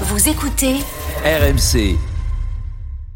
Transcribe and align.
Vous 0.00 0.28
écoutez 0.28 0.74
RMC, 1.24 1.96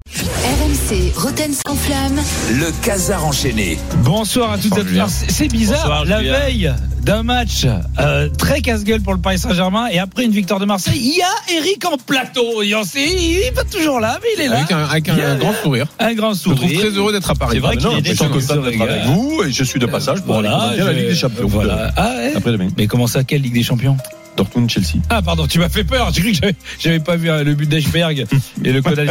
RMC 0.09 1.13
Roten 1.17 1.53
sans 1.67 1.75
flamme. 1.75 2.21
le 2.53 2.71
casar 2.85 3.25
enchaîné. 3.27 3.79
Bonsoir 4.05 4.53
à 4.53 4.59
toutes 4.59 4.77
et 4.77 4.81
à 4.81 4.85
tous. 5.05 5.13
C'est 5.13 5.31
c'est 5.31 5.49
bizarre, 5.49 5.79
Bonsoir, 5.79 6.05
la 6.05 6.19
Julien. 6.21 6.39
veille 6.39 6.75
d'un 7.03 7.23
match 7.23 7.67
euh, 7.99 8.29
très 8.29 8.61
casse-gueule 8.61 9.01
pour 9.01 9.15
le 9.15 9.21
Paris 9.21 9.39
Saint-Germain 9.39 9.87
et 9.91 9.99
après 9.99 10.25
une 10.25 10.31
victoire 10.33 10.61
de 10.61 10.67
Marseille, 10.67 10.99
il 11.01 11.17
y 11.17 11.23
a 11.23 11.59
Eric 11.59 11.85
en 11.87 11.97
plateau. 11.97 12.63
Il 12.63 12.73
est 12.73 13.55
pas 13.55 13.65
toujours 13.65 13.99
là, 14.01 14.19
mais 14.23 14.29
il 14.37 14.43
est 14.43 14.49
là. 14.49 14.59
Avec 14.59 14.73
un, 14.73 14.85
avec 14.85 15.09
un 15.09 15.15
Bien. 15.15 15.37
grand 15.37 15.55
sourire. 15.63 15.87
Un 15.99 16.15
grand 16.15 16.33
Je 16.35 16.49
me 16.49 16.55
trouve 16.55 16.69
sourire. 16.69 16.81
très 16.81 16.91
heureux 16.91 17.13
d'être 17.13 17.31
à 17.31 17.35
Paris. 17.35 17.57
C'est 17.57 17.61
vrai 17.61 17.77
qu'il 17.77 17.87
est 17.89 17.91
je 17.91 17.97
suis 17.97 18.03
déjà 18.11 18.29
content 18.29 18.63
d'être 18.63 18.81
avec 18.81 19.05
vous 19.07 19.43
et 19.45 19.51
je 19.53 19.65
suis 19.65 19.81
de 19.81 19.87
passage 19.87 20.23
pour 20.23 20.39
aller 20.39 20.49
la 20.49 20.93
Ligue 20.93 21.09
des 21.09 21.15
Champions. 21.17 21.49
Voilà. 21.49 21.93
Ah 21.97 22.15
ouais 22.17 22.33
Après 22.37 22.53
demain. 22.53 22.69
Mais 22.77 22.87
comment 22.87 23.07
ça, 23.07 23.25
quelle 23.25 23.43
Ligue 23.43 23.55
des 23.55 23.63
Champions? 23.63 23.97
Dortmund, 24.39 24.71
Chelsea. 24.71 25.01
Ah 25.11 25.21
pardon, 25.21 25.47
tu 25.47 25.59
m'as 25.59 25.69
fait 25.69 25.85
peur. 25.85 26.11
J'ai 26.15 26.23
cru 26.23 26.33
que 26.33 26.57
j'avais- 26.81 27.01
pas 27.01 27.17
vu 27.17 27.29
euh, 27.31 27.45
le 27.45 27.55
but 27.55 27.69
d'Eichberg 27.69 28.25
et 28.65 28.73
le 28.73 28.81
code. 28.83 28.99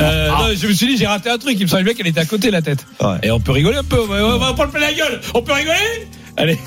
Euh, 0.00 0.28
non, 0.30 0.48
je 0.56 0.66
me 0.66 0.72
suis 0.72 0.86
dit 0.86 0.96
j'ai 0.96 1.06
raté 1.06 1.30
un 1.30 1.38
truc. 1.38 1.56
Il 1.58 1.62
me 1.62 1.66
semblait 1.68 1.84
bien 1.84 1.94
qu'elle 1.94 2.06
était 2.06 2.20
à 2.20 2.24
côté 2.24 2.50
la 2.50 2.62
tête. 2.62 2.86
Ouais. 3.00 3.16
Et 3.22 3.30
on 3.30 3.40
peut 3.40 3.52
rigoler 3.52 3.78
un 3.78 3.84
peu. 3.84 4.00
On 4.00 4.06
va, 4.06 4.24
on 4.24 4.38
va 4.38 4.52
pas 4.54 4.64
le 4.64 4.70
plein 4.70 4.80
la 4.80 4.92
gueule. 4.94 5.20
On 5.34 5.42
peut 5.42 5.52
rigoler 5.52 6.06
Allez, 6.36 6.58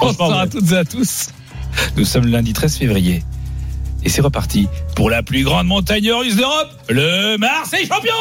bonsoir 0.00 0.38
à 0.38 0.46
toutes 0.46 0.70
et 0.72 0.76
à 0.76 0.84
tous. 0.84 1.28
Nous 1.96 2.04
sommes 2.04 2.24
le 2.24 2.30
lundi 2.32 2.52
13 2.52 2.76
février. 2.76 3.22
Et 4.04 4.08
c'est 4.08 4.20
reparti 4.20 4.66
pour 4.96 5.10
la 5.10 5.22
plus 5.22 5.44
grande 5.44 5.68
montagne 5.68 6.10
russe 6.12 6.34
d'Europe, 6.36 6.70
le 6.88 7.36
Marseille 7.38 7.86
champion 7.86 8.12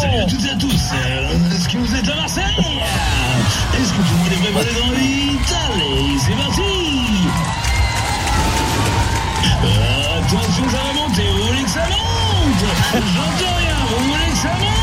Salut 0.00 0.18
à 0.22 0.24
toutes 0.24 0.44
et 0.44 0.50
à 0.50 0.56
tous. 0.56 0.80
Euh, 0.94 1.54
Est-ce 1.54 1.68
que 1.68 1.76
vous 1.78 1.94
êtes 1.94 2.08
à 2.08 2.16
Marseille? 2.16 2.42
Est-ce 2.58 3.92
que 3.92 3.96
tout 3.96 4.02
le 4.12 4.18
monde 4.18 4.32
est 4.32 4.42
préparé 4.42 4.66
dans 4.74 4.94
vite 4.98 5.54
Allez, 5.74 6.18
c'est 6.26 6.36
parti 6.36 6.62
Attention, 9.60 10.68
ça 10.68 10.78
va 10.78 10.92
monter. 10.92 11.26
Vous 11.36 11.46
voulez 11.46 11.62
que 11.62 11.70
ça 11.70 11.86
monte 11.88 12.64
J'entends 12.94 13.56
rien. 13.56 13.76
Vous 13.90 14.04
voulez 14.04 14.30
que 14.30 14.36
ça 14.36 14.54
monte 14.60 14.77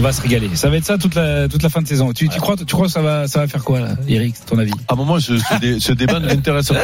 On 0.00 0.02
va 0.02 0.14
se 0.14 0.22
régaler. 0.22 0.48
Ça 0.54 0.70
va 0.70 0.78
être 0.78 0.86
ça 0.86 0.96
toute 0.96 1.14
la, 1.14 1.46
toute 1.46 1.62
la 1.62 1.68
fin 1.68 1.82
de 1.82 1.86
saison. 1.86 2.14
Tu, 2.14 2.26
tu 2.30 2.40
crois, 2.40 2.56
tu 2.56 2.64
crois 2.64 2.86
que 2.86 2.92
ça 2.92 3.02
va, 3.02 3.28
ça 3.28 3.40
va 3.40 3.48
faire 3.48 3.62
quoi, 3.62 3.80
là, 3.80 3.88
Eric, 4.08 4.34
ton 4.46 4.56
avis? 4.58 4.72
À 4.88 4.94
un 4.94 4.96
moment, 4.96 5.20
ce, 5.20 5.36
ce, 5.36 5.54
dé- 5.60 5.78
ce 5.78 5.92
débat 5.92 6.18
ne 6.20 6.26
m'intéresse 6.26 6.68
pas. 6.68 6.76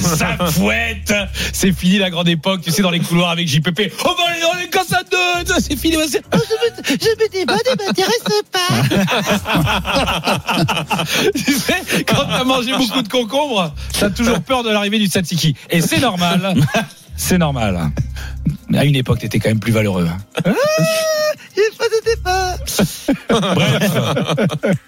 Ça 0.00 0.36
fouette 0.50 1.12
C'est 1.52 1.70
fini 1.72 1.98
la 1.98 2.10
grande 2.10 2.28
époque, 2.28 2.62
tu 2.62 2.72
sais, 2.72 2.82
dans 2.82 2.90
les 2.90 2.98
couloirs 2.98 3.30
avec 3.30 3.46
JPP. 3.46 3.92
On 4.04 4.08
va 4.08 4.24
aller 4.28 4.40
dans 4.40 4.54
les 4.60 4.68
casses 4.68 4.92
à 4.92 5.02
deux 5.04 5.54
C'est 5.60 5.76
fini. 5.76 5.96
Oh, 5.96 6.02
je 6.04 6.16
me, 6.18 6.84
je 6.84 6.92
me 6.92 7.30
débat, 7.30 7.54
ne 7.54 7.86
m'intéresse 7.86 8.24
pas 8.50 8.70
Tu 11.34 11.52
sais, 11.52 12.04
quand 12.08 12.24
t'as 12.28 12.42
mangé 12.44 12.72
beaucoup 12.76 13.02
de 13.02 13.08
concombres, 13.08 13.72
t'as 13.98 14.10
toujours 14.10 14.40
peur 14.40 14.64
de 14.64 14.70
l'arrivée 14.70 14.98
du 14.98 15.06
tzatziki. 15.06 15.54
Et 15.70 15.80
c'est 15.80 16.00
normal. 16.00 16.56
C'est 17.18 17.36
normal. 17.36 17.90
Mais 18.68 18.78
à 18.78 18.84
une 18.84 18.94
époque, 18.96 19.18
t'étais 19.18 19.40
quand 19.40 19.48
même 19.48 19.60
plus 19.60 19.72
valeureux. 19.72 20.08
Ah, 20.44 20.50
Bref. 23.54 23.92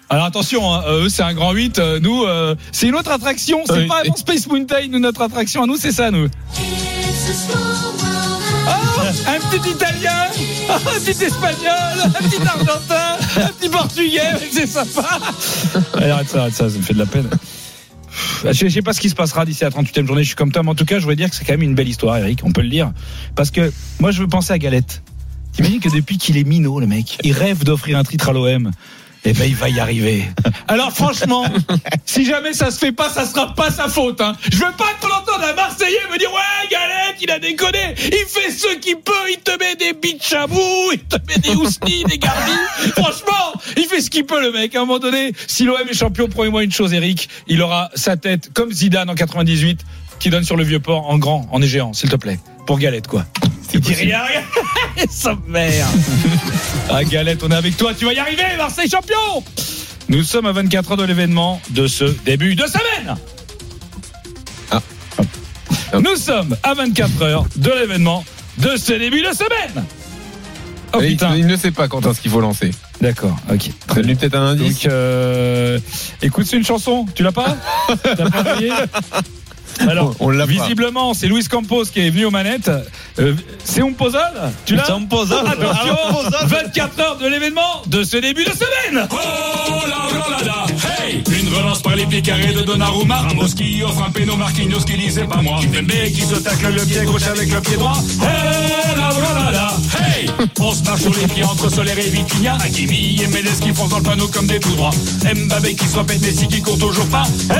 Alors 0.09 0.25
attention, 0.25 0.73
hein, 0.73 0.83
euh, 0.87 1.05
eux 1.05 1.09
c'est 1.09 1.23
un 1.23 1.33
grand 1.33 1.51
8, 1.51 1.79
euh, 1.79 1.99
nous 1.99 2.23
euh, 2.23 2.55
c'est 2.71 2.87
une 2.87 2.95
autre 2.95 3.11
attraction, 3.11 3.61
c'est 3.65 3.87
pas 3.87 3.99
vraiment 3.99 4.15
Space 4.15 4.47
Mountain, 4.47 4.87
nous 4.89 4.99
notre 4.99 5.21
attraction 5.21 5.63
à 5.63 5.67
nous 5.67 5.75
c'est 5.77 5.91
ça 5.91 6.11
nous. 6.11 6.27
Ah, 8.67 8.79
un 9.27 9.39
petit 9.49 9.69
italien, 9.71 10.27
un 10.69 10.99
petit 10.99 11.23
espagnol, 11.23 11.97
un 12.03 12.09
petit 12.09 12.41
argentin, 12.47 13.17
un 13.37 13.47
petit 13.47 13.69
portugais, 13.69 14.21
c'est 14.51 14.67
sympa. 14.67 15.19
Allez, 15.95 16.09
arrête 16.09 16.29
ça, 16.29 16.41
arrête 16.41 16.53
ça, 16.53 16.69
ça 16.69 16.77
me 16.77 16.81
fait 16.81 16.93
de 16.93 16.99
la 16.99 17.05
peine. 17.05 17.29
Je 18.43 18.67
sais 18.69 18.81
pas 18.81 18.93
ce 18.93 19.01
qui 19.01 19.09
se 19.09 19.15
passera 19.15 19.45
d'ici 19.45 19.63
la 19.63 19.69
38e 19.69 20.05
journée, 20.05 20.23
je 20.23 20.27
suis 20.27 20.35
comme 20.35 20.51
toi, 20.51 20.63
mais 20.63 20.69
en 20.69 20.75
tout 20.75 20.85
cas, 20.85 20.95
je 20.95 21.01
voudrais 21.01 21.15
dire 21.15 21.29
que 21.29 21.35
c'est 21.35 21.45
quand 21.45 21.53
même 21.53 21.61
une 21.61 21.75
belle 21.75 21.89
histoire, 21.89 22.17
Eric, 22.17 22.41
on 22.43 22.51
peut 22.51 22.61
le 22.61 22.69
dire. 22.69 22.91
Parce 23.35 23.51
que 23.51 23.71
moi, 23.99 24.11
je 24.11 24.21
veux 24.21 24.27
penser 24.27 24.53
à 24.53 24.57
Galette. 24.57 25.03
T'imagines 25.53 25.79
que 25.79 25.89
depuis 25.89 26.17
qu'il 26.17 26.37
est 26.37 26.43
minot, 26.43 26.79
le 26.79 26.87
mec, 26.87 27.17
il 27.23 27.33
rêve 27.33 27.63
d'offrir 27.63 27.97
un 27.97 28.03
titre 28.03 28.29
à 28.29 28.33
l'OM. 28.33 28.71
Eh 29.23 29.33
ben, 29.33 29.45
il 29.45 29.55
va 29.55 29.69
y 29.69 29.79
arriver. 29.79 30.25
Alors, 30.67 30.91
franchement, 30.91 31.45
si 32.05 32.25
jamais 32.25 32.53
ça 32.53 32.71
se 32.71 32.79
fait 32.79 32.91
pas, 32.91 33.09
ça 33.09 33.25
sera 33.25 33.53
pas 33.53 33.69
sa 33.69 33.87
faute. 33.87 34.19
Hein. 34.19 34.35
Je 34.51 34.57
veux 34.57 34.71
pas 34.77 34.93
que 34.99 35.07
l'entendre 35.07 35.45
un 35.47 35.53
Marseillais 35.53 35.99
me 36.11 36.17
dire 36.17 36.31
ouais, 36.31 36.67
Galette, 36.71 37.17
il 37.21 37.29
a 37.29 37.37
déconné. 37.37 37.93
Il 37.97 38.25
fait 38.27 38.51
ce 38.51 38.75
qu'il 38.77 38.97
peut. 38.97 39.11
Il 39.29 39.37
te 39.37 39.51
met 39.59 39.75
des 39.75 39.93
bout, 39.93 40.91
il 40.93 40.99
te 40.99 41.17
met 41.27 41.37
des 41.37 41.55
houstis, 41.55 42.03
des 42.05 42.17
gardis. 42.17 42.51
Franchement, 42.95 43.53
il 43.77 43.85
fait 43.85 44.01
ce 44.01 44.09
qu'il 44.09 44.25
peut, 44.25 44.41
le 44.41 44.51
mec. 44.51 44.75
À 44.75 44.79
un 44.79 44.85
moment 44.85 44.99
donné, 44.99 45.33
si 45.47 45.65
l'OM 45.65 45.87
est 45.87 45.93
champion, 45.93 46.27
promets-moi 46.27 46.63
une 46.63 46.71
chose, 46.71 46.93
Eric, 46.93 47.29
il 47.47 47.61
aura 47.61 47.89
sa 47.95 48.17
tête 48.17 48.51
comme 48.53 48.71
Zidane 48.71 49.09
en 49.09 49.15
98, 49.15 49.81
qui 50.19 50.29
donne 50.29 50.43
sur 50.43 50.55
le 50.55 50.63
vieux 50.63 50.79
port 50.79 51.09
en 51.09 51.17
grand, 51.17 51.47
en 51.51 51.61
géant, 51.61 51.93
s'il 51.93 52.09
te 52.09 52.15
plaît, 52.15 52.39
pour 52.65 52.79
Galette, 52.79 53.07
quoi. 53.07 53.25
Il 53.73 53.79
dit 53.79 53.93
rien, 53.93 54.21
rien. 54.23 54.43
Sa 55.09 55.37
mère. 55.47 55.87
Ah, 56.89 57.03
Galette, 57.03 57.41
on 57.43 57.49
est 57.51 57.55
avec 57.55 57.77
toi. 57.77 57.93
Tu 57.93 58.05
vas 58.05 58.13
y 58.13 58.19
arriver, 58.19 58.43
Marseille 58.57 58.89
champion. 58.89 59.43
Nous 60.09 60.23
sommes 60.23 60.45
à 60.45 60.51
24 60.51 60.91
heures 60.91 60.97
de 60.97 61.03
l'événement 61.03 61.61
de 61.69 61.87
ce 61.87 62.03
début 62.25 62.55
de 62.55 62.65
semaine. 62.65 63.15
Ah. 64.71 64.81
Nous 65.93 66.15
sommes 66.17 66.57
à 66.63 66.73
24 66.73 67.21
heures 67.21 67.45
de 67.55 67.71
l'événement 67.71 68.25
de 68.57 68.75
ce 68.75 68.93
début 68.93 69.21
de 69.21 69.33
semaine. 69.33 69.85
Oh 70.93 70.99
il, 71.01 71.11
putain. 71.11 71.35
il 71.37 71.47
ne 71.47 71.55
sait 71.55 71.71
pas 71.71 71.87
quand 71.87 72.05
est-ce 72.05 72.19
qu'il 72.19 72.31
faut 72.31 72.41
lancer. 72.41 72.71
D'accord, 72.99 73.37
ok. 73.49 73.69
Très 73.87 74.03
bien. 74.03 74.15
peut-être 74.15 74.35
un 74.35 74.47
indice. 74.47 74.83
Donc, 74.83 74.91
euh, 74.91 75.79
écoute, 76.21 76.45
c'est 76.45 76.57
une 76.57 76.65
chanson. 76.65 77.05
Tu 77.15 77.23
l'as 77.23 77.31
pas? 77.31 77.55
T'as 78.03 78.29
pas 78.29 78.57
Alors, 79.79 80.15
On 80.19 80.31
visiblement, 80.45 81.13
c'est 81.13 81.27
Luis 81.27 81.45
Campos 81.47 81.85
qui 81.85 81.99
est 82.01 82.09
venu 82.09 82.25
aux 82.25 82.31
manettes. 82.31 82.71
Euh, 83.19 83.33
c'est 83.63 83.81
un 83.81 83.93
puzzle 83.93 84.19
Tu 84.65 84.75
l'as 84.75 84.85
C'est 84.85 84.91
un 84.91 85.03
puzzle. 85.03 85.45
Attention, 85.47 85.95
Un 86.09 86.13
puzzle. 86.13 86.47
24 86.47 86.99
heures 86.99 87.17
de 87.17 87.27
l'événement 87.27 87.81
de 87.87 88.03
ce 88.03 88.17
début 88.17 88.43
de 88.45 88.51
semaine. 88.51 89.07
Oh 89.11 89.15
la 89.87 90.60
hey 91.01 91.23
Une 91.31 91.53
relance 91.53 91.81
par 91.81 91.95
les 91.95 92.05
pieds 92.05 92.21
carrés 92.21 92.53
de 92.53 92.61
Donnarumma 92.61 93.17
Ramos 93.17 93.53
qui 93.55 93.83
offre 93.83 94.03
un 94.03 94.11
péno, 94.11 94.35
Marquinhos 94.35 94.83
qui 94.85 94.93
lisait 94.93 95.25
pas 95.25 95.41
moi 95.41 95.59
Kimpembe 95.61 95.91
qui 96.13 96.21
se 96.21 96.35
tacle 96.35 96.73
le 96.73 96.85
pied 96.85 97.03
gauche 97.05 97.27
avec 97.27 97.51
le 97.51 97.61
pied 97.61 97.77
droit 97.77 97.97
Oh 98.21 98.25
la 98.95 99.09
rolada, 99.09 99.73
hey 99.99 100.29
On 100.59 100.71
se 100.71 100.83
marche 100.83 101.01
sur 101.01 101.13
les 101.13 101.27
pieds 101.27 101.43
entre 101.43 101.69
Soler 101.69 101.93
et 101.97 102.09
Vitinha 102.09 102.57
Hakimi 102.63 103.21
et 103.21 103.27
Mendes 103.27 103.59
qui 103.61 103.73
foncent 103.73 103.89
dans 103.89 103.97
le 103.97 104.03
panneau 104.03 104.27
comme 104.27 104.47
des 104.47 104.59
tout 104.59 104.75
droits 104.75 104.91
Mbappé 105.23 105.75
qui 105.75 105.87
se 105.87 105.97
répète 105.97 106.21
Messi 106.21 106.47
qui 106.47 106.61
court 106.61 106.77
toujours 106.77 107.07
pas 107.07 107.23
Oh 107.49 107.53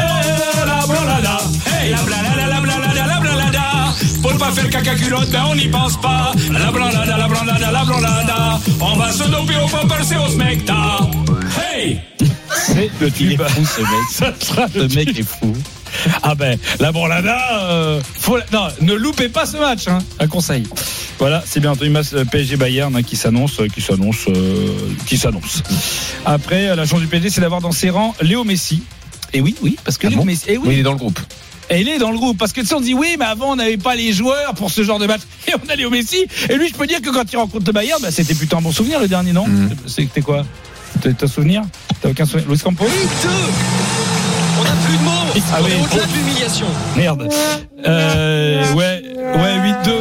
la 0.66 0.80
rolada, 0.82 1.38
hey 1.80 1.92
La 1.92 2.02
blalada, 2.02 2.48
la 2.48 2.62
blalada, 2.62 3.06
la 3.06 3.20
blalada 3.20 3.62
Faut 4.22 4.38
pas 4.38 4.52
faire 4.52 4.70
caca 4.70 4.96
culotte, 4.96 5.30
ben 5.30 5.44
on 5.50 5.56
n'y 5.56 5.68
pense 5.68 6.00
pas 6.00 6.32
La 6.52 6.72
blalada, 6.72 7.18
la 7.18 7.28
blalada, 7.28 7.72
la 7.72 7.84
blalada 7.86 8.60
On 8.80 8.96
va 8.96 9.12
se 9.12 9.24
doper 9.24 9.56
au 9.64 9.68
popper, 9.68 10.04
c'est 10.04 10.18
au 10.18 10.28
smecta 10.28 11.00
Hey 11.74 12.00
Le 13.00 13.12
tube. 13.12 13.42
ce 13.48 13.82
mec. 13.82 13.90
Ça 14.12 14.34
sera 14.40 14.68
le 14.74 14.90
Ce 14.90 14.96
mec 14.96 15.18
est 15.18 15.24
fou. 15.24 15.54
Ah 16.24 16.36
ben, 16.36 16.58
la 16.80 16.92
Borlada, 16.92 17.38
euh, 17.64 18.02
faut, 18.18 18.38
non, 18.54 18.68
ne 18.82 18.94
loupez 18.94 19.28
pas 19.28 19.46
ce 19.46 19.58
match, 19.58 19.88
hein, 19.88 20.00
un 20.20 20.28
conseil. 20.28 20.64
Voilà, 21.20 21.44
c'est 21.46 21.60
bien 21.60 21.72
entendu 21.72 21.92
PSG 22.32 22.56
Bayern 22.56 22.96
hein, 22.96 23.04
qui 23.04 23.16
s'annonce, 23.18 23.60
euh, 23.60 23.68
qui 23.68 23.82
s'annonce, 23.82 24.26
euh, 24.30 24.74
qui 25.06 25.18
s'annonce. 25.18 25.62
Après, 26.26 26.74
la 26.76 26.86
chance 26.86 27.02
du 27.02 27.08
PSG, 27.08 27.30
c'est 27.30 27.42
d'avoir 27.42 27.62
dans 27.62 27.74
ses 27.74 27.90
rangs 27.90 28.16
Léo 28.22 28.44
Messi. 28.46 28.84
Et 29.34 29.42
oui, 29.42 29.54
oui, 29.62 29.78
parce 29.84 29.98
que 29.98 30.08
Léo 30.08 30.20
bon 30.20 30.26
Messi, 30.26 30.46
et 30.48 30.58
oui, 30.58 30.64
Oui, 30.70 30.74
il 30.76 30.80
est 30.80 30.84
dans 30.84 30.94
le 30.94 30.98
groupe. 30.98 31.20
et 31.70 31.82
il 31.82 31.90
est 31.90 32.00
dans 32.00 32.12
le 32.12 32.18
groupe. 32.18 32.38
Parce 32.38 32.54
que 32.54 32.62
tu 32.62 32.68
sais, 32.68 32.74
on 32.74 32.82
dit 32.82 32.94
oui, 32.94 33.18
mais 33.20 33.26
avant 33.26 33.52
on 33.52 33.56
n'avait 33.58 33.78
pas 33.78 33.96
les 33.96 34.14
joueurs 34.14 34.54
pour 34.56 34.72
ce 34.72 34.84
genre 34.84 34.98
de 35.00 35.08
match. 35.08 35.22
Et 35.48 35.52
on 35.56 35.70
a 35.70 35.76
Léo 35.76 35.90
Messi. 35.90 36.26
Et 36.50 36.56
lui, 36.56 36.70
je 36.70 36.74
peux 36.74 36.88
dire 36.88 37.02
que 37.02 37.10
quand 37.10 37.32
il 37.32 37.36
rencontre 37.38 37.66
le 37.66 37.74
Bayern, 37.74 38.02
bah, 38.02 38.12
c'était 38.12 38.34
plutôt 38.34 38.58
un 38.58 38.62
bon 38.62 38.72
souvenir 38.72 39.00
le 39.00 39.08
dernier, 39.08 39.34
non? 39.34 39.46
Mhm. 39.48 39.70
C'était 39.88 40.22
quoi? 40.22 40.46
T'as 41.02 41.28
souvenir 41.28 41.64
T'as 42.02 42.10
aucun 42.10 42.26
souvenir 42.26 42.48
Luis 42.50 42.60
Campos 42.60 42.86
On 42.86 44.64
n'a 44.64 44.70
plus 44.86 44.98
de 44.98 45.04
mots. 45.04 45.12
Ah 45.52 45.58
on 45.60 45.64
oui. 45.66 45.72
est 45.72 45.82
au-delà 45.84 46.06
de 46.06 46.14
l'humiliation. 46.14 46.68
Merde. 46.96 47.30
Euh, 47.88 48.74
ouais, 48.74 49.02
ouais, 49.36 49.74
8-2. 49.86 49.92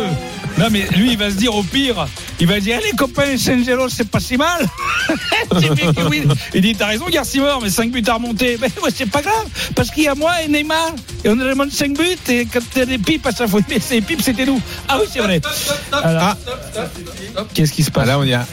Non, 0.58 0.66
mais 0.70 0.84
lui, 0.94 1.12
il 1.12 1.16
va 1.18 1.30
se 1.30 1.36
dire 1.36 1.54
au 1.54 1.62
pire, 1.62 2.06
il 2.38 2.46
va 2.46 2.60
dire, 2.60 2.78
les 2.84 2.94
copains, 2.94 3.38
Saint-Gelo, 3.38 3.88
c'est 3.88 4.08
pas 4.10 4.20
si 4.20 4.36
mal. 4.36 4.66
Oui. 6.08 6.22
Il 6.54 6.60
dit, 6.62 6.74
t'as 6.76 6.86
raison, 6.86 7.06
Garcimore, 7.10 7.60
mais 7.62 7.70
5 7.70 7.90
buts 7.90 8.02
à 8.06 8.14
remonter. 8.14 8.58
Mais 8.60 8.68
ouais, 8.82 8.90
c'est 8.94 9.08
pas 9.10 9.22
grave, 9.22 9.46
parce 9.74 9.90
qu'il 9.90 10.04
y 10.04 10.08
a 10.08 10.14
moi 10.14 10.32
et 10.42 10.48
Neymar, 10.48 10.92
et 11.24 11.28
on 11.30 11.32
remonte 11.32 11.72
5 11.72 11.96
buts, 11.96 12.04
et 12.28 12.46
quand 12.46 12.60
t'as 12.74 12.84
des 12.84 12.98
pipes 12.98 13.26
à 13.26 13.30
chaque 13.32 13.48
fois, 13.48 13.60
mais 13.68 13.78
c'est 13.80 13.94
les 13.96 14.00
pipes, 14.02 14.22
c'était 14.22 14.44
nous. 14.44 14.60
Ah 14.88 14.98
oui, 15.00 15.06
c'est 15.10 15.20
vrai. 15.20 15.40
Alors, 16.02 16.36
Qu'est-ce 17.54 17.72
qui 17.72 17.82
se 17.82 17.90
Ah, 17.90 17.94
passe 17.94 18.06
là, 18.08 18.18
on 18.18 18.24
y 18.24 18.34
a. 18.34 18.46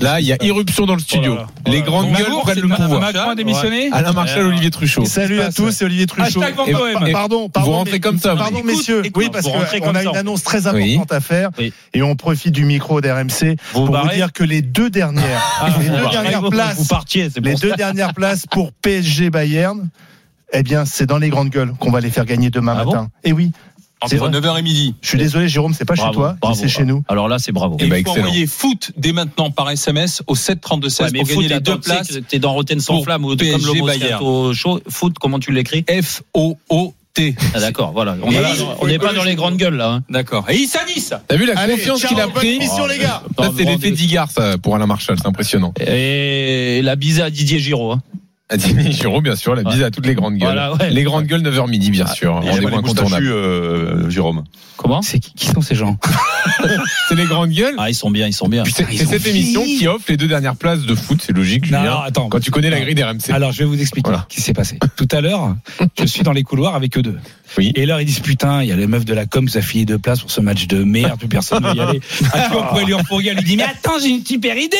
Là, 0.00 0.20
il 0.20 0.26
y 0.26 0.32
a 0.32 0.36
irruption 0.42 0.86
dans 0.86 0.94
le 0.94 1.00
studio. 1.00 1.32
Oh 1.32 1.36
là 1.36 1.42
là. 1.66 1.72
Les 1.72 1.80
Oh 1.80 1.84
grandes 1.84 2.12
gueules 2.12 2.26
prennent 2.42 2.60
le 2.60 2.68
pouvoir. 2.68 3.00
Macron 3.00 3.30
a 3.30 3.34
démissionné 3.34 3.90
Alain 3.92 4.12
Marchal, 4.12 4.42
Ouais. 4.44 4.48
Olivier 4.50 4.70
Truchot. 4.70 5.04
Salut 5.04 5.40
à 5.40 5.52
tous, 5.52 5.70
c'est 5.70 5.84
Olivier 5.84 6.06
Truchot. 6.06 6.42
Et- 6.42 6.70
et- 7.08 7.12
Pardon, 7.12 7.48
pardon. 7.48 7.70
Vous 7.70 7.76
rentrez 7.76 8.00
comme 8.00 8.18
ça, 8.18 8.32
vous. 8.34 8.38
Pardon, 8.40 8.58
Écoute, 8.58 8.70
messieurs. 8.70 9.04
écoute, 9.04 9.22
oui, 9.24 9.30
parce 9.32 9.46
qu'on 9.46 9.94
a 9.94 10.02
une 10.02 10.16
annonce 10.16 10.42
très 10.42 10.66
Oui. 10.68 10.94
importante 10.94 11.12
à 11.12 11.20
faire. 11.20 11.50
Oui. 11.58 11.72
Et 11.92 12.02
on 12.02 12.16
profite 12.16 12.52
du 12.52 12.64
micro 12.64 13.00
d'RMC 13.00 13.56
pour 13.72 13.86
vous 13.86 14.08
dire 14.08 14.32
que 14.32 14.44
les 14.44 14.62
deux 14.62 14.90
dernières, 14.90 15.42
Ah, 15.60 15.68
les 15.78 15.88
deux 15.88 16.10
dernières 16.10 16.48
places, 16.50 16.76
Vous 16.78 16.84
partiez, 16.86 17.30
c'est 17.30 17.40
les 17.44 17.52
pour 17.52 17.60
deux 17.60 17.72
dernières 17.74 18.14
places 18.14 18.46
pour 18.50 18.72
PSG 18.72 19.30
Bayern, 19.30 19.88
eh 20.52 20.62
bien, 20.62 20.84
c'est 20.84 21.06
dans 21.06 21.18
les 21.18 21.28
grandes 21.30 21.50
gueules 21.50 21.72
qu'on 21.78 21.90
va 21.90 22.00
les 22.00 22.10
faire 22.10 22.24
gagner 22.24 22.50
demain 22.50 22.76
Ah 22.78 22.84
matin. 22.84 23.08
et 23.24 23.32
oui. 23.32 23.52
C'est 24.08 24.20
Entre 24.20 24.30
vrai. 24.30 24.40
9h 24.40 24.58
et 24.58 24.62
midi. 24.62 24.94
Je 25.02 25.08
suis 25.08 25.18
désolé, 25.18 25.48
Jérôme, 25.48 25.74
c'est 25.74 25.84
pas 25.84 25.94
chez 25.94 26.10
toi, 26.12 26.36
c'est 26.54 26.68
chez 26.68 26.84
nous. 26.84 27.02
Alors 27.08 27.28
là, 27.28 27.38
c'est 27.38 27.52
bravo. 27.52 27.76
Eh 27.80 27.84
Et 27.84 27.88
ben, 27.88 27.96
il 27.98 28.02
faut 28.04 28.10
excellent. 28.10 28.26
envoyer 28.28 28.46
foot 28.46 28.92
dès 28.96 29.12
maintenant 29.12 29.50
par 29.50 29.70
SMS 29.70 30.22
au 30.26 30.34
732 30.34 30.88
16 30.88 31.06
Ouais, 31.06 31.10
mais 31.12 31.18
pour 31.20 31.28
foot, 31.28 31.36
gagner 31.42 31.54
les 31.54 31.60
deux 31.60 31.78
places. 31.80 32.18
T'es 32.28 32.38
dans 32.38 32.52
Rotten 32.52 32.80
sans 32.80 33.02
flamme 33.02 33.24
ou 33.24 33.28
comme 33.28 33.36
PSG 33.38 33.72
le 33.74 33.86
Bayern. 33.86 34.22
Moscato 34.24 34.54
Show. 34.54 34.80
Foot, 34.88 35.14
comment 35.20 35.38
tu 35.38 35.52
l'écris? 35.52 35.84
F-O-O-T. 35.90 37.34
Ah, 37.54 37.60
D'accord, 37.60 37.92
voilà. 37.92 38.16
On 38.80 38.86
n'est 38.86 38.98
pas 38.98 39.12
dans 39.12 39.22
les 39.24 39.34
grandes 39.36 39.56
gueules 39.56 39.76
là. 39.76 39.90
hein. 39.92 40.02
D'accord. 40.10 40.44
Et 40.50 40.56
Issa 40.56 40.80
Nice. 40.86 41.14
T'as 41.28 41.36
vu 41.36 41.46
la 41.46 41.58
Allez, 41.58 41.74
confiance 41.74 42.04
qu'il 42.04 42.18
a 42.20 42.24
bonne 42.24 42.32
pris 42.34 42.54
émission, 42.56 42.86
les 42.86 42.98
gars. 42.98 43.22
Ça, 43.38 43.50
c'est 43.56 43.64
l'effet 43.64 43.90
d'Igard, 43.92 44.30
ça, 44.30 44.58
pour 44.58 44.74
Alain 44.74 44.86
Marchal. 44.86 45.16
C'est 45.20 45.26
impressionnant. 45.28 45.72
Et 45.86 46.80
la 46.82 46.96
bise 46.96 47.20
à 47.20 47.30
Didier 47.30 47.58
Giraud. 47.60 47.92
hein. 47.92 48.02
À 48.50 48.58
Didier 48.58 48.92
Giraud, 48.92 49.22
bien 49.22 49.36
sûr, 49.36 49.54
la 49.54 49.62
bise 49.62 49.82
à 49.82 49.90
toutes 49.90 50.04
les 50.06 50.14
grandes 50.14 50.34
gueules. 50.34 50.42
Voilà, 50.52 50.74
ouais. 50.74 50.90
Les 50.90 51.02
grandes 51.02 51.24
gueules, 51.24 51.40
9h 51.40 51.68
midi, 51.70 51.90
bien 51.90 52.06
sûr. 52.06 52.40
Il 52.42 52.46
y 52.46 52.48
a 52.50 52.52
Rendez-vous 52.52 52.76
incontournable. 52.76 53.26
euh, 53.26 54.10
Jérôme. 54.10 54.44
Comment? 54.76 55.00
C'est 55.00 55.18
qui, 55.18 55.32
qui 55.32 55.46
sont 55.46 55.62
ces 55.62 55.74
gens? 55.74 55.96
C'est 57.08 57.14
les 57.14 57.24
grandes 57.26 57.50
gueules. 57.50 57.74
Ah, 57.78 57.90
ils 57.90 57.94
sont 57.94 58.10
bien, 58.10 58.26
ils 58.26 58.32
sont 58.32 58.48
bien. 58.48 58.64
C'est 58.64 58.86
Ah, 58.88 59.04
cette 59.08 59.26
émission 59.26 59.62
qui 59.62 59.86
offre 59.88 60.04
les 60.08 60.16
deux 60.16 60.26
dernières 60.28 60.56
places 60.56 60.80
de 60.82 60.94
foot, 60.94 61.20
c'est 61.24 61.32
logique, 61.32 61.70
Non, 61.70 62.00
attends. 62.00 62.28
Quand 62.28 62.40
tu 62.40 62.50
connais 62.50 62.70
la 62.70 62.80
grille 62.80 62.94
des 62.94 63.04
RMC. 63.04 63.30
Alors, 63.32 63.52
je 63.52 63.58
vais 63.60 63.64
vous 63.64 63.80
expliquer 63.80 64.08
Voilà. 64.10 64.26
ce 64.30 64.34
qui 64.36 64.40
s'est 64.42 64.52
passé. 64.52 64.78
Tout 64.96 65.08
à 65.10 65.20
l'heure, 65.20 65.56
je 65.98 66.04
suis 66.06 66.22
dans 66.22 66.32
les 66.32 66.42
couloirs 66.42 66.74
avec 66.74 66.96
eux 66.98 67.02
deux. 67.02 67.18
Oui. 67.58 67.72
Et 67.76 67.86
là, 67.86 68.00
ils 68.00 68.04
disent 68.06 68.20
putain, 68.20 68.62
il 68.62 68.68
y 68.68 68.72
a 68.72 68.76
les 68.76 68.86
meufs 68.86 69.04
de 69.04 69.14
la 69.14 69.26
com 69.26 69.46
qui 69.48 69.56
a 69.58 69.62
filé 69.62 69.84
deux 69.84 69.98
places 69.98 70.20
pour 70.20 70.30
ce 70.30 70.40
match 70.40 70.66
de 70.66 70.82
merde, 70.82 71.18
plus 71.18 71.28
personne 71.28 71.62
ne 71.62 71.68
veut 71.68 71.76
y 71.76 71.80
aller. 71.80 72.00
À 72.32 72.48
qui 72.48 72.56
on 72.56 72.64
pourrait 72.64 72.84
lui 72.84 72.94
enfourguer 72.94 73.28
Elle 73.30 73.36
lui 73.38 73.44
dit 73.44 73.56
mais 73.56 73.62
attends, 73.64 73.98
j'ai 74.02 74.08
une 74.08 74.24
super 74.24 74.56
idée. 74.56 74.76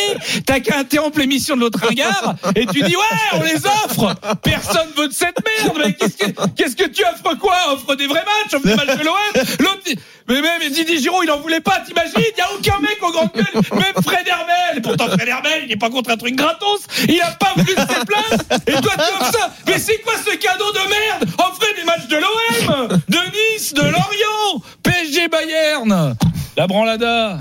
T'as 0.46 0.60
qu'à 0.60 0.78
interrompre 0.78 1.18
l'émission 1.20 1.54
de 1.56 1.60
l'autre 1.60 1.78
ringard 1.86 2.34
et 2.56 2.66
tu 2.66 2.82
dis 2.82 2.96
ouais, 2.96 3.18
on 3.34 3.42
les 3.42 3.56
offre. 3.66 4.14
Personne 4.42 4.88
veut 4.96 5.08
de 5.08 5.12
cette 5.12 5.36
merde. 5.64 5.76
Mais 5.84 5.92
qu'est-ce 5.92 6.16
que 6.16 6.48
qu'est-ce 6.56 6.76
que 6.76 6.88
tu 6.88 7.02
offres 7.04 7.38
quoi? 7.38 7.54
Offre 7.72 7.94
des 7.94 8.06
vrais 8.06 8.24
matchs, 8.24 8.54
offre 8.54 8.66
des 8.66 8.74
matchs 8.74 8.98
de 8.98 9.04
l'OM. 9.04 9.44
L'autre 9.60 9.80
dit 9.86 9.96
mais 10.28 10.40
même 10.40 10.62
Didier 10.70 10.98
Giraud, 10.98 11.22
il 11.22 11.30
en 11.30 11.40
voulait 11.40 11.60
pas. 11.60 11.80
T'imagines? 11.86 12.12
Il 12.16 12.38
y 12.38 12.40
a 12.40 12.52
aucun 12.52 12.80
mec 12.80 12.98
au 13.02 13.12
grand 13.12 13.30
gueule, 13.34 13.62
même 13.72 14.02
Fred 14.02 14.26
Hermel. 14.26 14.82
Pourtant 14.82 15.06
Fred 15.08 15.28
Hermel, 15.28 15.62
il 15.64 15.68
n'est 15.68 15.76
pas 15.76 15.90
contre 15.90 16.10
un 16.10 16.16
truc 16.16 16.34
gratos. 16.36 16.86
Il 17.08 17.20
a 17.20 17.30
pas 17.32 17.52
voulu 17.56 17.72
ses 17.72 18.04
places. 18.04 18.60
Et 18.66 18.80
toi 18.80 18.92
tu 18.94 19.14
offres 19.14 19.32
ça. 19.32 19.50
Mais 19.66 19.78
c'est 19.78 19.98
quoi 19.98 20.14
ce 20.24 20.34
cadeau 20.36 20.72
de 20.72 20.78
merde? 20.78 21.28
Offrez 21.38 21.74
des 21.76 21.84
matchs 21.84 22.08
de 22.08 22.16
l'OM, 22.16 22.88
de 23.08 23.18
Nice, 23.54 23.74
de 23.74 23.82
Lorient, 23.82 24.62
PSG 24.82 25.28
Bayern, 25.28 26.16
la 26.56 26.66
branlada. 26.66 27.38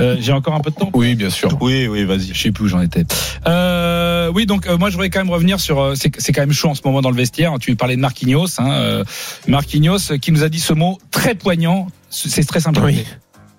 Euh, 0.00 0.16
J'ai 0.20 0.32
encore 0.32 0.54
un 0.54 0.60
peu 0.60 0.70
de 0.70 0.76
temps. 0.76 0.90
Oui, 0.94 1.14
bien 1.14 1.30
sûr. 1.30 1.56
Oui, 1.60 1.86
oui, 1.88 2.04
vas-y. 2.04 2.32
Je 2.32 2.40
sais 2.40 2.52
plus 2.52 2.64
où 2.64 2.68
j'en 2.68 2.80
étais. 2.80 3.04
Euh, 3.46 4.30
oui, 4.34 4.46
donc 4.46 4.66
euh, 4.66 4.76
moi 4.78 4.90
je 4.90 4.94
voudrais 4.94 5.10
quand 5.10 5.20
même 5.20 5.30
revenir 5.30 5.58
sur. 5.60 5.80
euh, 5.80 5.94
c'est 5.94 6.12
c'est 6.20 6.32
quand 6.32 6.42
même 6.42 6.52
chaud 6.52 6.68
en 6.68 6.74
ce 6.74 6.82
moment 6.84 7.00
dans 7.00 7.10
le 7.10 7.16
vestiaire. 7.16 7.54
Tu 7.60 7.74
parlais 7.76 7.96
de 7.96 8.00
Marquinhos, 8.00 8.46
hein, 8.58 8.70
euh, 8.70 9.04
Marquinhos 9.46 10.18
qui 10.20 10.32
nous 10.32 10.42
a 10.44 10.48
dit 10.48 10.60
ce 10.60 10.72
mot 10.72 10.98
très 11.10 11.34
poignant. 11.34 11.88
C'est 12.10 12.46
très 12.46 12.60
simple. 12.60 12.80
Oui. 12.84 13.04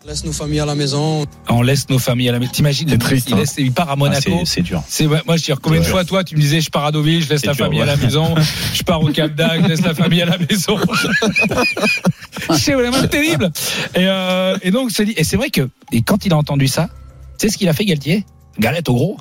Répéter. 0.10 0.20
Laisse 0.20 0.26
nos 0.26 0.34
familles 0.34 0.60
à 0.60 0.66
la 0.66 0.76
maison. 0.76 1.26
On 1.50 1.62
laisse 1.62 1.88
nos 1.90 2.00
familles 2.00 2.30
à 2.30 2.32
la 2.34 2.40
maison. 2.40 2.52
T'imagines 2.52 2.90
C'est 2.90 2.98
triste, 2.98 3.28
Il, 3.30 3.36
hein. 3.36 3.38
laisse- 3.38 3.56
il 3.58 3.72
part 3.72 3.90
à 3.90 3.94
Ah, 3.94 3.96
Monaco. 3.96 4.22
c'est- 4.44 4.46
C'est 4.46 4.62
dur. 4.62 4.82
C'est 4.88 5.06
moi 5.08 5.22
je 5.38 5.44
dire 5.44 5.60
combien 5.62 5.80
de 5.80 5.86
Ouais. 5.86 5.92
fois 5.92 6.04
toi 6.06 6.24
tu 6.24 6.36
me 6.36 6.42
disais 6.42 6.62
je 6.62 6.70
pars 6.70 6.86
à 6.86 6.92
Deauville, 6.92 7.24
je 7.24 7.30
laisse 7.30 7.46
la 7.46 7.54
dur, 7.54 7.66
famille 7.66 7.82
à 7.82 7.86
la 7.86 7.96
maison, 7.96 8.34
je 8.74 8.84
pars 8.84 9.02
au 9.02 9.10
Cap 9.10 9.34
d'Agde, 9.36 9.64
je 9.64 9.70
laisse 9.70 9.82
la 9.82 9.94
famille 9.94 10.22
à 10.22 10.26
la 10.26 10.38
maison. 10.38 10.78
c'est 12.58 12.74
vraiment 12.74 13.06
terrible. 13.08 13.52
Et, 13.96 14.00
euh, 14.08 14.58
et 14.62 14.72
donc 14.72 14.92
c'est 14.92 15.06
dit 15.06 15.14
et 15.18 15.24
c'est 15.24 15.38
vrai 15.38 15.50
que 15.50 15.70
et 15.92 16.02
quand 16.02 16.26
il 16.26 16.34
a 16.34 16.38
entendu 16.38 16.68
ça, 16.68 16.90
tu 17.38 17.48
sais 17.48 17.54
ce 17.54 17.58
qu'il 17.58 17.70
a 17.70 17.74
fait 17.74 17.86
Galtier? 17.86 18.26
Galette 18.60 18.90
au 18.90 18.94
gros. 18.94 19.18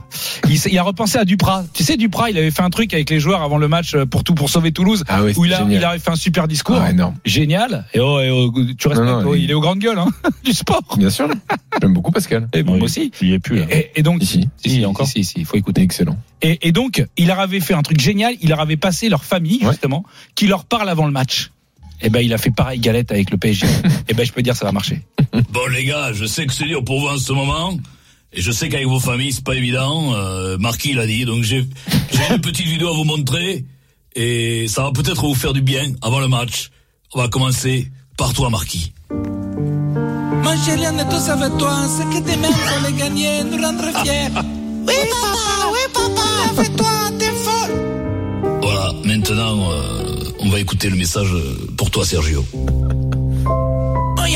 Il, 0.48 0.78
a 0.78 0.82
repensé 0.82 1.16
à 1.18 1.24
Duprat. 1.24 1.64
Tu 1.72 1.84
sais 1.84 1.96
Duprat, 1.96 2.30
il 2.30 2.38
avait 2.38 2.50
fait 2.50 2.62
un 2.62 2.70
truc 2.70 2.92
avec 2.94 3.08
les 3.10 3.20
joueurs 3.20 3.42
avant 3.42 3.58
le 3.58 3.68
match 3.68 3.94
euh, 3.94 4.04
pour 4.06 4.24
tout 4.24 4.34
pour 4.34 4.50
sauver 4.50 4.72
Toulouse 4.72 5.04
Ah 5.08 5.22
oui, 5.22 5.32
où 5.36 5.44
il 5.44 5.54
a 5.54 5.64
il 5.70 5.84
a 5.84 5.98
fait 5.98 6.10
un 6.10 6.16
super 6.16 6.48
discours. 6.48 6.78
Ah, 6.82 6.90
énorme. 6.90 7.14
Génial. 7.24 7.86
Et 7.94 8.00
oh, 8.00 8.20
et 8.20 8.30
oh, 8.30 8.52
tu 8.78 8.88
respectes, 8.88 9.08
Non, 9.08 9.22
non, 9.22 9.28
oh, 9.30 9.34
il- 9.34 9.44
il 9.44 9.50
est 9.50 9.54
aux 9.54 9.60
grandes 9.60 9.78
gueules 9.78 9.98
hein, 9.98 10.08
du 10.44 10.52
sport. 10.52 10.82
Bien 10.96 11.10
sûr. 11.10 11.28
J'aime 11.80 11.92
beaucoup 11.94 12.10
Pascal. 12.10 12.48
Et 12.52 12.62
moi 12.62 12.76
aussi. 12.78 13.12
Il 13.20 13.28
y 13.28 13.32
est 13.34 13.38
plus. 13.38 13.60
là. 13.60 13.66
Et, 13.70 13.90
et 13.96 14.02
donc 14.02 14.22
Ici. 14.22 14.48
si, 14.56 14.70
si, 14.70 14.84
encore. 14.86 15.06
Si, 15.06 15.20
il 15.36 15.44
faut 15.44 15.56
écouter. 15.56 15.82
Excellent. 15.82 16.16
Et, 16.42 16.58
et 16.68 16.72
donc, 16.72 17.04
il 17.16 17.26
leur 17.28 17.38
avait 17.40 17.60
fait 17.60 17.74
un 17.74 17.82
truc 17.82 18.00
génial. 18.00 18.34
Il 18.40 18.48
leur 18.48 18.60
avait 18.60 18.76
passé 18.76 19.08
leur 19.08 19.24
famille, 19.24 19.60
Ouais. 19.62 19.70
justement, 19.70 20.04
qui 20.34 20.46
leur 20.46 20.64
parle 20.64 20.88
avant 20.88 21.06
le 21.06 21.12
match. 21.12 21.50
Et 22.00 22.10
ben, 22.10 22.20
il 22.20 22.32
a 22.32 22.38
fait 22.38 22.50
pareil 22.50 22.78
galette 22.80 23.10
avec 23.12 23.30
le 23.30 23.36
PSG. 23.38 23.66
et 24.08 24.14
ben, 24.14 24.24
je 24.24 24.32
peux 24.32 24.42
dire, 24.42 24.54
ça 24.56 24.64
va 24.64 24.72
marcher. 24.72 25.02
Bon 25.52 25.66
les 25.72 25.84
gars, 25.84 26.12
je 26.12 26.24
sais 26.26 26.46
que 26.46 26.52
c'est 26.52 26.64
dur 26.64 26.84
pour 26.84 27.00
vous 27.00 27.08
en 27.08 27.18
ce 27.18 27.32
moment. 27.32 27.76
Et 28.32 28.42
je 28.42 28.52
sais 28.52 28.68
qu'avec 28.68 28.86
vos 28.86 29.00
familles, 29.00 29.32
c'est 29.32 29.44
pas 29.44 29.54
évident. 29.54 30.12
Euh, 30.14 30.58
Marquis 30.58 30.92
l'a 30.92 31.06
dit. 31.06 31.24
Donc 31.24 31.42
j'ai 31.42 31.64
une 32.30 32.40
petite 32.40 32.66
vidéo 32.66 32.88
à 32.88 32.92
vous 32.92 33.04
montrer. 33.04 33.64
Et 34.14 34.66
ça 34.68 34.82
va 34.82 34.92
peut-être 34.92 35.22
vous 35.22 35.34
faire 35.34 35.52
du 35.52 35.62
bien 35.62 35.92
avant 36.02 36.20
le 36.20 36.28
match. 36.28 36.70
On 37.14 37.20
va 37.20 37.28
commencer 37.28 37.90
par 38.16 38.32
toi, 38.32 38.50
Marquis. 38.50 38.92
Ma 40.44 40.56
chérie, 40.56 40.86
on 40.92 40.98
est 40.98 41.08
tous 41.08 41.28
avec 41.30 41.56
toi. 41.56 41.86
C'est 41.88 42.04
que 42.04 42.22
pour 42.22 42.90
les 42.90 42.98
gagner, 42.98 43.44
nous 43.44 43.62
rendre 43.62 43.84
fiers. 44.02 44.28
Oui, 44.86 44.94
papa, 45.10 45.70
oui, 45.72 45.80
papa, 45.92 46.28
avec 46.50 46.76
toi, 46.76 46.86
t'es 47.18 47.26
folle. 47.26 48.60
Voilà, 48.62 48.92
maintenant, 49.04 49.70
euh, 49.70 50.32
on 50.40 50.48
va 50.48 50.60
écouter 50.60 50.90
le 50.90 50.96
message 50.96 51.28
pour 51.76 51.90
toi, 51.90 52.04
Sergio. 52.04 52.44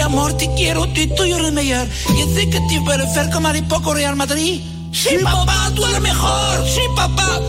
amor, 0.03 0.37
ti 0.37 0.49
quiero, 0.57 0.87
ti 0.89 1.07
tuyo 1.07 1.39
remediar. 1.39 1.87
Y 2.17 2.35
sé 2.35 2.51
que 2.51 2.61
ti 2.69 2.79
ver 2.81 3.01
como 3.33 3.49
poco 3.69 3.95
Real 3.95 4.17
Madrid. 4.17 4.61
Sí, 4.93 5.17
papá, 5.23 5.71
tú 5.75 5.85
eres 5.87 6.01
mejor, 6.01 6.69
sí, 6.69 6.81
papá. 6.95 7.41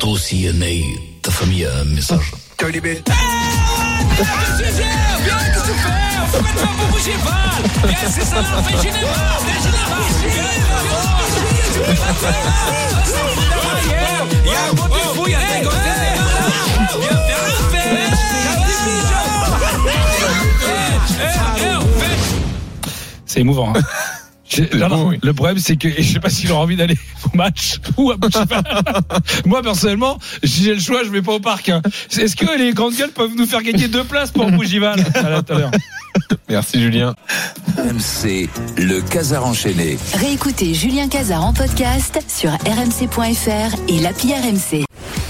tú 0.00 0.16
sí, 0.16 0.48
Ney, 0.54 1.18
tu 1.22 1.30
familia, 1.30 1.68
mi 1.84 2.00
sœur. 2.00 2.22
Yeah, 14.44 14.72
what 14.72 14.90
you 14.90 15.24
feel, 15.24 17.17
C'est 23.38 23.42
émouvant. 23.42 23.72
hein. 23.72 23.80
J'ai- 24.48 24.68
non, 24.74 24.88
non, 24.88 25.02
beau, 25.04 25.08
oui. 25.10 25.18
Le 25.22 25.32
problème, 25.32 25.58
c'est 25.58 25.76
que 25.76 25.86
et 25.86 26.02
je 26.02 26.14
sais 26.14 26.18
pas 26.18 26.28
s'il 26.28 26.50
aura 26.50 26.62
envie 26.62 26.74
d'aller 26.74 26.96
au 27.32 27.36
match 27.36 27.76
ou 27.96 28.10
à. 28.10 28.16
Moi, 29.46 29.62
personnellement, 29.62 30.18
si 30.42 30.64
j'ai 30.64 30.74
le 30.74 30.80
choix, 30.80 31.04
je 31.04 31.10
vais 31.10 31.22
pas 31.22 31.34
au 31.34 31.38
parc. 31.38 31.68
hein. 31.68 31.80
Est-ce 32.18 32.34
que 32.34 32.58
les 32.58 32.72
grandes 32.72 32.94
gueules 32.96 33.12
peuvent 33.12 33.36
nous 33.36 33.46
faire 33.46 33.62
gagner 33.62 33.86
deux 33.86 34.02
places 34.02 34.32
pour 34.32 34.50
Bougival 34.50 34.98
À 35.14 35.40
tout 35.42 35.52
à 35.52 35.58
l'heure. 35.58 35.70
Merci 36.48 36.80
Julien. 36.80 37.14
RMC, 37.76 38.48
le 38.78 39.00
Casar 39.02 39.46
enchaîné. 39.46 39.98
Réécoutez 40.14 40.74
Julien 40.74 41.06
Cazard 41.08 41.44
en 41.44 41.52
podcast 41.52 42.18
sur 42.26 42.50
rmc.fr 42.50 43.76
et 43.88 44.00
l'appli 44.00 44.32
RMC. 44.34 44.84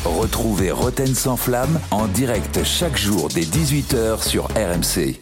Retrouvez 0.06 0.70
Roten 0.70 1.14
sans 1.14 1.36
flamme 1.36 1.78
en 1.90 2.06
direct 2.06 2.60
chaque 2.64 2.96
jour 2.96 3.28
dès 3.34 3.42
18h 3.42 4.26
sur 4.26 4.44
RMC. 4.54 5.18